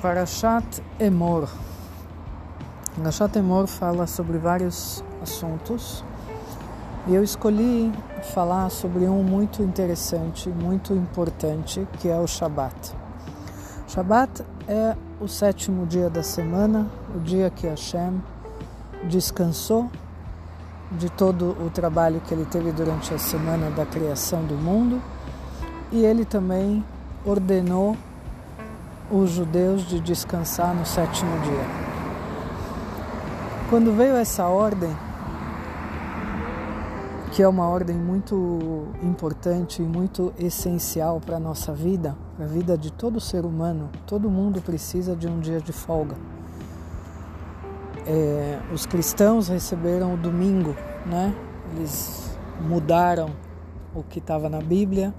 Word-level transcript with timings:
Parashat 0.00 0.82
Emor. 0.98 1.46
Parashat 2.96 3.36
Emor 3.36 3.66
fala 3.66 4.06
sobre 4.06 4.38
vários 4.38 5.04
assuntos 5.22 6.02
e 7.06 7.14
eu 7.14 7.22
escolhi 7.22 7.92
falar 8.32 8.70
sobre 8.70 9.04
um 9.04 9.22
muito 9.22 9.62
interessante, 9.62 10.48
muito 10.48 10.94
importante, 10.94 11.86
que 11.98 12.08
é 12.08 12.18
o 12.18 12.26
Shabat. 12.26 12.96
Shabat 13.88 14.42
é 14.66 14.96
o 15.20 15.28
sétimo 15.28 15.86
dia 15.86 16.08
da 16.08 16.22
semana, 16.22 16.86
o 17.14 17.20
dia 17.20 17.50
que 17.50 17.66
Hashem 17.66 18.22
descansou 19.04 19.90
de 20.92 21.10
todo 21.10 21.50
o 21.62 21.68
trabalho 21.68 22.22
que 22.26 22.32
ele 22.32 22.46
teve 22.46 22.72
durante 22.72 23.12
a 23.12 23.18
semana 23.18 23.70
da 23.70 23.84
criação 23.84 24.46
do 24.46 24.54
mundo 24.54 24.98
e 25.92 26.02
ele 26.02 26.24
também 26.24 26.82
ordenou 27.22 27.94
os 29.10 29.30
judeus 29.30 29.82
de 29.82 30.00
descansar 30.00 30.74
no 30.74 30.86
sétimo 30.86 31.30
dia. 31.40 31.90
Quando 33.68 33.92
veio 33.92 34.14
essa 34.16 34.46
ordem, 34.46 34.90
que 37.32 37.42
é 37.42 37.48
uma 37.48 37.68
ordem 37.68 37.96
muito 37.96 38.88
importante 39.02 39.82
e 39.82 39.84
muito 39.84 40.32
essencial 40.38 41.20
para 41.20 41.36
a 41.36 41.40
nossa 41.40 41.72
vida, 41.72 42.16
para 42.36 42.44
a 42.44 42.48
vida 42.48 42.76
de 42.76 42.92
todo 42.92 43.20
ser 43.20 43.44
humano, 43.44 43.88
todo 44.06 44.30
mundo 44.30 44.60
precisa 44.60 45.14
de 45.14 45.28
um 45.28 45.40
dia 45.40 45.60
de 45.60 45.72
folga. 45.72 46.16
É, 48.06 48.58
os 48.72 48.86
cristãos 48.86 49.48
receberam 49.48 50.14
o 50.14 50.16
domingo, 50.16 50.74
né? 51.06 51.34
Eles 51.76 52.36
mudaram 52.60 53.30
o 53.94 54.02
que 54.02 54.18
estava 54.18 54.48
na 54.48 54.60
Bíblia 54.60 55.14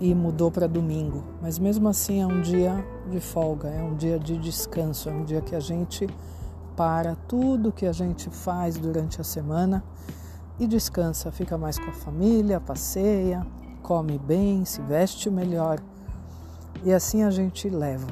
e 0.00 0.14
mudou 0.14 0.50
para 0.50 0.66
domingo. 0.66 1.24
Mas 1.42 1.58
mesmo 1.58 1.88
assim 1.88 2.20
é 2.20 2.26
um 2.26 2.40
dia 2.40 2.84
de 3.10 3.20
folga, 3.20 3.68
é 3.68 3.82
um 3.82 3.94
dia 3.94 4.18
de 4.18 4.36
descanso, 4.36 5.08
é 5.08 5.12
um 5.12 5.24
dia 5.24 5.40
que 5.40 5.54
a 5.54 5.60
gente 5.60 6.06
para 6.76 7.16
tudo 7.26 7.72
que 7.72 7.86
a 7.86 7.92
gente 7.92 8.30
faz 8.30 8.76
durante 8.76 9.20
a 9.20 9.24
semana 9.24 9.82
e 10.60 10.66
descansa, 10.66 11.32
fica 11.32 11.58
mais 11.58 11.76
com 11.76 11.90
a 11.90 11.92
família, 11.92 12.60
passeia, 12.60 13.44
come 13.82 14.16
bem, 14.16 14.64
se 14.64 14.80
veste 14.82 15.28
melhor 15.28 15.80
e 16.84 16.92
assim 16.92 17.24
a 17.24 17.30
gente 17.30 17.68
leva. 17.68 18.06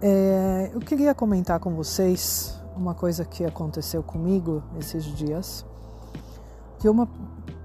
É, 0.00 0.70
eu 0.74 0.80
queria 0.80 1.14
comentar 1.14 1.58
com 1.58 1.74
vocês 1.74 2.60
uma 2.76 2.94
coisa 2.94 3.24
que 3.24 3.44
aconteceu 3.44 4.02
comigo 4.02 4.62
esses 4.78 5.04
dias, 5.04 5.64
que 6.78 6.88
uma 6.88 7.08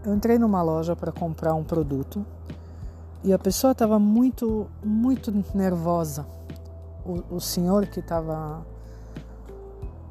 eu 0.10 0.16
entrei 0.16 0.40
numa 0.40 0.62
loja 0.64 0.96
para 0.96 1.12
comprar 1.12 1.54
um 1.54 1.64
produto 1.64 2.26
e 3.24 3.32
a 3.32 3.38
pessoa 3.38 3.74
estava 3.74 4.00
muito, 4.00 4.68
muito 4.84 5.32
nervosa. 5.54 6.26
O, 7.06 7.36
o 7.36 7.40
senhor 7.40 7.86
que 7.86 8.00
estava 8.00 8.66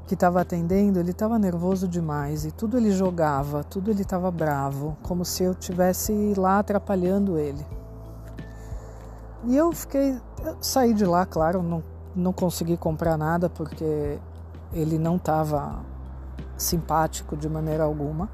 que 0.06 0.14
estava 0.14 0.40
atendendo, 0.40 0.98
ele 0.98 1.10
estava 1.10 1.38
nervoso 1.38 1.86
demais 1.86 2.46
e 2.46 2.50
tudo 2.50 2.78
ele 2.78 2.90
jogava, 2.90 3.62
tudo 3.62 3.90
ele 3.90 4.00
estava 4.00 4.30
bravo, 4.30 4.96
como 5.02 5.22
se 5.22 5.42
eu 5.42 5.54
tivesse 5.54 6.32
lá 6.34 6.60
atrapalhando 6.60 7.36
ele. 7.36 7.66
E 9.44 9.54
eu 9.54 9.70
fiquei, 9.72 10.18
eu 10.42 10.56
saí 10.62 10.94
de 10.94 11.04
lá, 11.04 11.26
claro, 11.26 11.62
não, 11.62 11.82
não 12.16 12.32
consegui 12.32 12.76
comprar 12.78 13.18
nada 13.18 13.50
porque 13.50 14.18
ele 14.72 14.98
não 14.98 15.16
estava 15.16 15.80
simpático 16.56 17.36
de 17.36 17.48
maneira 17.48 17.84
alguma. 17.84 18.30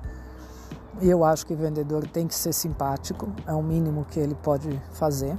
E 1.00 1.08
eu 1.08 1.24
acho 1.24 1.46
que 1.46 1.54
o 1.54 1.56
vendedor 1.56 2.06
tem 2.06 2.26
que 2.26 2.34
ser 2.34 2.52
simpático, 2.52 3.28
é 3.46 3.52
o 3.52 3.62
mínimo 3.62 4.04
que 4.04 4.20
ele 4.20 4.34
pode 4.34 4.80
fazer. 4.92 5.36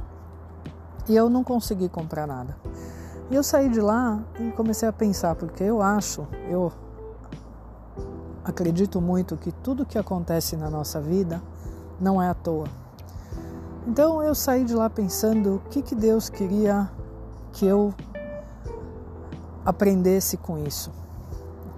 E 1.08 1.16
eu 1.16 1.30
não 1.30 1.44
consegui 1.44 1.88
comprar 1.88 2.28
nada. 2.28 2.58
E 3.30 3.36
eu 3.36 3.44
saí 3.44 3.70
de 3.70 3.80
lá 3.80 4.24
e 4.40 4.52
comecei 4.52 4.88
a 4.88 4.94
pensar, 4.94 5.36
porque 5.36 5.64
eu 5.64 5.82
acho, 5.82 6.28
eu 6.50 6.72
acredito 8.44 9.00
muito 9.00 9.38
que 9.38 9.52
tudo 9.52 9.86
que 9.86 9.98
acontece 9.98 10.56
na 10.56 10.70
nossa 10.70 11.00
vida 11.00 11.42
não 12.00 12.22
é 12.22 12.30
à 12.30 12.34
toa. 12.34 12.68
Então 13.88 14.22
eu 14.22 14.36
saí 14.36 14.64
de 14.64 14.76
lá 14.76 14.90
pensando 14.90 15.56
o 15.56 15.70
que, 15.70 15.82
que 15.82 15.96
Deus 15.96 16.30
queria 16.30 16.90
que 17.54 17.66
eu 17.66 17.94
aprendesse 19.64 20.38
com 20.38 20.58
isso 20.58 21.05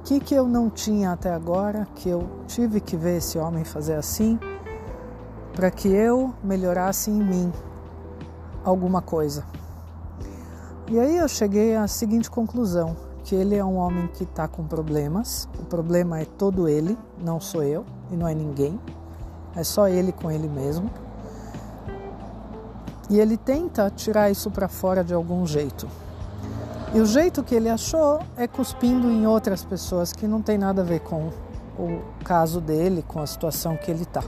que, 0.08 0.22
que 0.22 0.34
eu 0.34 0.48
não 0.48 0.70
tinha 0.70 1.12
até 1.12 1.30
agora, 1.30 1.86
que 1.94 2.08
eu 2.08 2.30
tive 2.48 2.80
que 2.80 2.96
ver 2.96 3.18
esse 3.18 3.38
homem 3.38 3.66
fazer 3.66 3.96
assim, 3.96 4.40
para 5.54 5.70
que 5.70 5.90
eu 5.90 6.34
melhorasse 6.42 7.12
em 7.12 7.22
mim 7.22 7.52
alguma 8.64 9.02
coisa. 9.02 9.44
E 10.90 10.98
aí 10.98 11.18
eu 11.18 11.28
cheguei 11.28 11.76
à 11.76 11.86
seguinte 11.90 12.32
conclusão: 12.32 12.96
que 13.22 13.36
ele 13.36 13.58
é 13.58 13.66
um 13.66 13.76
homem 13.76 14.08
que 14.08 14.24
está 14.24 14.48
com 14.48 14.64
problemas, 14.66 15.50
o 15.60 15.66
problema 15.66 16.22
é 16.22 16.26
todo 16.26 16.70
ele, 16.70 16.98
não 17.22 17.42
sou 17.42 17.62
eu 17.62 17.84
e 18.10 18.16
não 18.16 18.30
é 18.30 18.34
ninguém, 18.34 18.80
é 19.58 19.64
só 19.64 19.90
ele 19.90 20.14
com 20.14 20.32
ele 20.32 20.48
mesmo. 20.48 20.90
E 23.10 23.20
ele 23.20 23.36
tenta 23.36 23.90
tirar 23.90 24.32
isso 24.32 24.50
para 24.50 24.70
fora 24.70 25.04
de 25.04 25.14
algum 25.14 25.46
jeito. 25.46 25.86
E 26.98 27.00
o 27.00 27.06
jeito 27.06 27.44
que 27.44 27.54
ele 27.54 27.70
achou 27.70 28.22
é 28.36 28.48
cuspindo 28.48 29.08
em 29.12 29.28
outras 29.28 29.64
pessoas 29.64 30.12
que 30.12 30.26
não 30.26 30.42
tem 30.42 30.58
nada 30.58 30.82
a 30.82 30.84
ver 30.84 31.02
com 31.02 31.30
o 31.78 32.02
caso 32.24 32.60
dele, 32.60 33.06
com 33.08 33.22
a 33.22 33.28
situação 33.28 33.78
que 33.78 33.92
ele 33.92 34.02
está. 34.02 34.24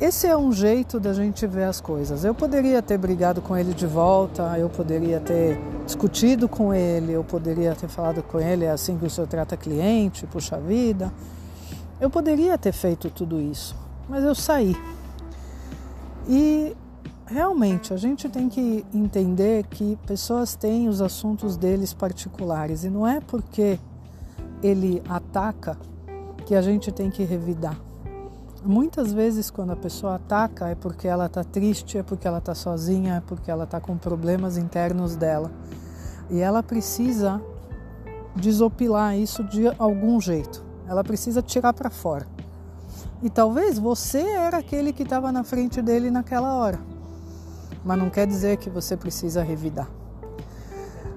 Esse 0.00 0.26
é 0.26 0.34
um 0.34 0.50
jeito 0.50 0.98
da 0.98 1.12
gente 1.12 1.46
ver 1.46 1.64
as 1.64 1.82
coisas. 1.82 2.24
Eu 2.24 2.34
poderia 2.34 2.80
ter 2.80 2.96
brigado 2.96 3.42
com 3.42 3.54
ele 3.54 3.74
de 3.74 3.86
volta, 3.86 4.58
eu 4.58 4.70
poderia 4.70 5.20
ter 5.20 5.60
discutido 5.84 6.48
com 6.48 6.72
ele, 6.72 7.12
eu 7.12 7.22
poderia 7.22 7.74
ter 7.74 7.88
falado 7.88 8.22
com 8.22 8.40
ele 8.40 8.64
é 8.64 8.70
assim 8.70 8.96
que 8.96 9.04
o 9.04 9.10
senhor 9.10 9.26
trata 9.26 9.54
cliente, 9.54 10.26
puxa 10.26 10.56
vida. 10.58 11.12
Eu 12.00 12.08
poderia 12.08 12.56
ter 12.56 12.72
feito 12.72 13.10
tudo 13.10 13.38
isso, 13.38 13.76
mas 14.08 14.24
eu 14.24 14.34
saí. 14.34 14.74
E 16.26 16.74
realmente 17.28 17.92
a 17.92 17.96
gente 17.96 18.28
tem 18.28 18.48
que 18.48 18.84
entender 18.92 19.64
que 19.66 19.96
pessoas 20.06 20.56
têm 20.56 20.88
os 20.88 21.02
assuntos 21.02 21.56
deles 21.56 21.92
particulares 21.92 22.84
e 22.84 22.90
não 22.90 23.06
é 23.06 23.20
porque 23.20 23.78
ele 24.62 25.02
ataca 25.08 25.76
que 26.46 26.54
a 26.54 26.62
gente 26.62 26.90
tem 26.90 27.10
que 27.10 27.22
revidar. 27.22 27.78
Muitas 28.64 29.12
vezes, 29.12 29.50
quando 29.50 29.70
a 29.70 29.76
pessoa 29.76 30.16
ataca, 30.16 30.68
é 30.68 30.74
porque 30.74 31.06
ela 31.06 31.26
está 31.26 31.44
triste, 31.44 31.98
é 31.98 32.02
porque 32.02 32.26
ela 32.26 32.38
está 32.38 32.54
sozinha, 32.54 33.16
é 33.16 33.20
porque 33.20 33.50
ela 33.50 33.64
está 33.64 33.80
com 33.80 33.96
problemas 33.96 34.56
internos 34.56 35.14
dela. 35.14 35.52
E 36.28 36.40
ela 36.40 36.60
precisa 36.60 37.40
desopilar 38.34 39.16
isso 39.16 39.44
de 39.44 39.68
algum 39.78 40.20
jeito. 40.20 40.64
Ela 40.88 41.04
precisa 41.04 41.40
tirar 41.40 41.72
para 41.72 41.88
fora. 41.88 42.26
E 43.22 43.30
talvez 43.30 43.78
você 43.78 44.22
era 44.22 44.58
aquele 44.58 44.92
que 44.92 45.04
estava 45.04 45.30
na 45.30 45.44
frente 45.44 45.80
dele 45.80 46.10
naquela 46.10 46.56
hora 46.56 46.80
mas 47.88 47.98
não 47.98 48.10
quer 48.10 48.26
dizer 48.26 48.58
que 48.58 48.68
você 48.68 48.98
precisa 48.98 49.42
revidar. 49.42 49.88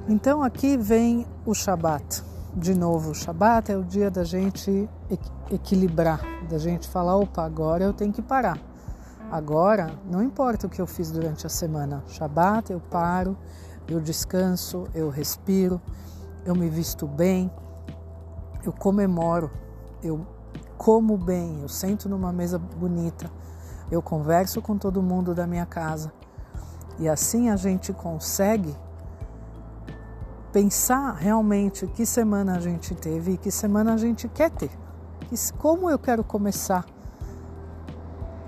Então 0.08 0.42
aqui 0.42 0.78
vem 0.78 1.28
o 1.46 1.54
Shabat. 1.54 2.24
De 2.56 2.74
novo, 2.74 3.12
o 3.12 3.14
Shabat 3.14 3.74
é 3.74 3.78
o 3.78 3.84
dia 3.84 4.10
da 4.10 4.24
gente 4.24 4.90
equilibrar, 5.52 6.22
da 6.50 6.58
gente 6.58 6.88
falar: 6.88 7.18
opa, 7.18 7.44
agora 7.44 7.84
eu 7.84 7.92
tenho 7.92 8.14
que 8.14 8.22
parar. 8.22 8.58
Agora, 9.30 9.92
não 10.10 10.24
importa 10.24 10.68
o 10.68 10.70
que 10.70 10.82
eu 10.82 10.88
fiz 10.88 11.12
durante 11.12 11.46
a 11.46 11.50
semana, 11.50 12.06
Shabat 12.08 12.72
eu 12.72 12.80
paro, 12.80 13.38
eu 13.86 14.00
descanso, 14.00 14.88
eu 14.96 15.10
respiro, 15.10 15.82
eu 16.46 16.56
me 16.56 16.70
visto 16.70 17.06
bem, 17.06 17.52
eu 18.64 18.72
comemoro, 18.72 19.52
eu 20.02 20.26
como 20.78 21.18
bem, 21.18 21.60
eu 21.62 21.68
sento 21.68 22.08
numa 22.08 22.32
mesa 22.32 22.58
bonita, 22.58 23.30
eu 23.92 24.02
converso 24.02 24.62
com 24.62 24.78
todo 24.78 25.04
mundo 25.04 25.36
da 25.36 25.46
minha 25.46 25.66
casa, 25.66 26.14
e 27.02 27.10
assim 27.10 27.50
a 27.50 27.56
gente 27.56 27.92
consegue 27.92 28.78
pensar 30.54 31.14
realmente 31.14 31.88
que 31.88 32.06
semana 32.06 32.58
a 32.58 32.60
gente 32.60 32.94
teve 32.94 33.32
e 33.32 33.38
que 33.38 33.50
semana 33.50 33.96
a 33.96 33.98
gente 33.98 34.28
quer 34.30 34.52
ter. 34.52 34.70
Como 35.58 35.90
eu 35.90 35.98
quero 35.98 36.24
começar 36.24 36.86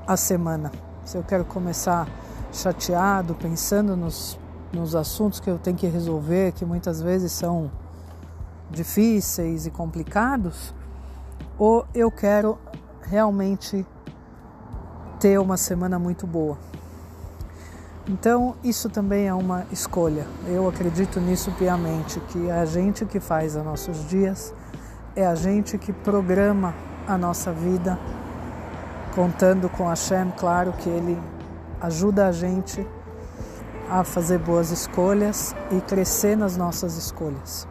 a 0.05 0.15
semana? 0.15 0.71
Se 1.03 1.17
eu 1.17 1.23
quero 1.23 1.43
começar 1.45 2.07
chateado, 2.51 3.33
pensando 3.33 3.97
nos, 3.97 4.37
nos 4.71 4.93
assuntos 4.95 5.39
que 5.39 5.49
eu 5.49 5.57
tenho 5.57 5.75
que 5.75 5.87
resolver, 5.87 6.51
que 6.51 6.63
muitas 6.63 7.01
vezes 7.01 7.31
são 7.31 7.71
difíceis 8.69 9.65
e 9.65 9.71
complicados, 9.71 10.75
ou 11.57 11.87
eu 11.91 12.11
quero 12.11 12.59
realmente 13.01 13.83
ter 15.19 15.39
uma 15.39 15.57
semana 15.57 15.97
muito 15.97 16.27
boa. 16.27 16.55
Então, 18.07 18.55
isso 18.61 18.89
também 18.89 19.27
é 19.27 19.33
uma 19.33 19.65
escolha. 19.71 20.27
Eu 20.45 20.67
acredito 20.67 21.21
nisso 21.21 21.51
piamente, 21.57 22.19
que 22.19 22.49
é 22.49 22.59
a 22.59 22.65
gente 22.65 23.05
que 23.05 23.19
faz 23.19 23.55
os 23.55 23.63
nossos 23.63 24.05
dias, 24.09 24.53
é 25.15 25.25
a 25.25 25.35
gente 25.35 25.77
que 25.77 25.93
programa 25.93 26.75
a 27.07 27.17
nossa 27.17 27.51
vida, 27.51 27.97
contando 29.15 29.69
com 29.69 29.87
Hashem, 29.87 30.31
claro 30.37 30.73
que 30.73 30.89
Ele 30.89 31.17
ajuda 31.79 32.27
a 32.27 32.31
gente 32.31 32.85
a 33.89 34.03
fazer 34.03 34.37
boas 34.39 34.71
escolhas 34.71 35.55
e 35.71 35.79
crescer 35.79 36.35
nas 36.35 36.57
nossas 36.57 36.97
escolhas. 36.97 37.65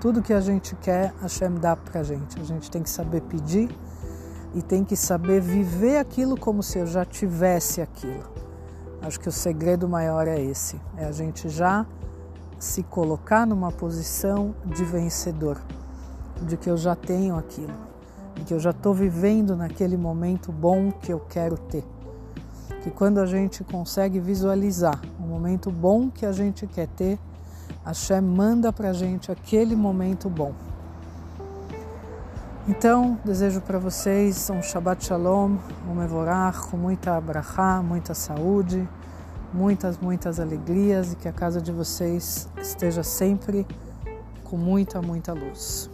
Tudo 0.00 0.22
que 0.22 0.32
a 0.32 0.40
gente 0.40 0.76
quer, 0.76 1.12
Hashem 1.20 1.54
dá 1.54 1.74
pra 1.74 2.04
gente. 2.04 2.40
A 2.40 2.44
gente 2.44 2.70
tem 2.70 2.82
que 2.82 2.90
saber 2.90 3.22
pedir 3.22 3.68
e 4.54 4.62
tem 4.62 4.84
que 4.84 4.96
saber 4.96 5.40
viver 5.40 5.98
aquilo 5.98 6.38
como 6.38 6.62
se 6.62 6.78
eu 6.78 6.86
já 6.86 7.04
tivesse 7.04 7.80
aquilo. 7.80 8.45
Acho 9.06 9.20
que 9.20 9.28
o 9.28 9.32
segredo 9.32 9.88
maior 9.88 10.26
é 10.26 10.40
esse, 10.40 10.80
é 10.96 11.04
a 11.04 11.12
gente 11.12 11.48
já 11.48 11.86
se 12.58 12.82
colocar 12.82 13.46
numa 13.46 13.70
posição 13.70 14.52
de 14.64 14.84
vencedor, 14.84 15.62
de 16.42 16.56
que 16.56 16.68
eu 16.68 16.76
já 16.76 16.96
tenho 16.96 17.36
aquilo, 17.36 17.72
de 18.34 18.42
que 18.42 18.52
eu 18.52 18.58
já 18.58 18.70
estou 18.70 18.92
vivendo 18.92 19.54
naquele 19.54 19.96
momento 19.96 20.50
bom 20.50 20.90
que 20.90 21.12
eu 21.12 21.20
quero 21.20 21.56
ter. 21.56 21.84
Que 22.82 22.90
quando 22.90 23.18
a 23.18 23.26
gente 23.26 23.62
consegue 23.62 24.18
visualizar 24.18 25.00
o 25.20 25.22
momento 25.22 25.70
bom 25.70 26.10
que 26.10 26.26
a 26.26 26.32
gente 26.32 26.66
quer 26.66 26.88
ter, 26.88 27.16
a 27.84 27.94
Shem 27.94 28.20
manda 28.20 28.72
para 28.72 28.90
a 28.90 28.92
gente 28.92 29.30
aquele 29.30 29.76
momento 29.76 30.28
bom. 30.28 30.52
Então, 32.68 33.16
desejo 33.24 33.60
para 33.60 33.78
vocês 33.78 34.50
um 34.50 34.60
Shabbat 34.60 35.04
Shalom, 35.04 35.56
um 35.88 35.94
Mevorach, 35.94 36.68
com 36.68 36.76
muita 36.76 37.16
abrahá, 37.16 37.80
muita 37.80 38.12
saúde, 38.12 38.88
muitas, 39.54 39.96
muitas 39.98 40.40
alegrias 40.40 41.12
e 41.12 41.16
que 41.16 41.28
a 41.28 41.32
casa 41.32 41.60
de 41.60 41.70
vocês 41.70 42.48
esteja 42.60 43.04
sempre 43.04 43.64
com 44.42 44.56
muita, 44.56 45.00
muita 45.00 45.32
luz. 45.32 45.88